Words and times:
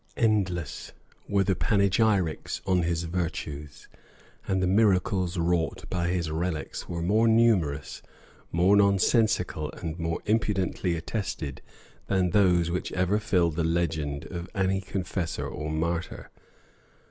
Endless 0.17 0.93
were 1.29 1.43
the 1.43 1.53
panegyrics 1.55 2.59
on 2.65 2.81
his 2.81 3.03
virtues; 3.03 3.87
and 4.47 4.59
the 4.59 4.65
miracles 4.65 5.37
wrought 5.37 5.85
by 5.91 6.07
his 6.07 6.31
relics 6.31 6.89
were 6.89 7.03
more 7.03 7.27
numerous, 7.27 8.01
more 8.51 8.75
nonsensical, 8.75 9.71
and 9.73 9.99
more 9.99 10.19
impudently 10.25 10.95
attested 10.95 11.61
than 12.07 12.31
those 12.31 12.71
which 12.71 12.91
ever 12.93 13.19
filled 13.19 13.55
the 13.55 13.63
legend 13.63 14.25
of 14.31 14.49
any 14.55 14.81
confessor 14.81 15.47
or 15.47 15.69
martyr. 15.69 16.31